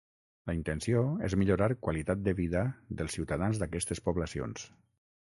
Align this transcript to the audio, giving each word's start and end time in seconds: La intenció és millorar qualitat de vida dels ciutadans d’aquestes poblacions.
La 0.49 0.53
intenció 0.59 1.01
és 1.27 1.35
millorar 1.41 1.67
qualitat 1.87 2.23
de 2.29 2.33
vida 2.39 2.63
dels 3.03 3.19
ciutadans 3.19 3.61
d’aquestes 3.65 4.03
poblacions. 4.09 4.65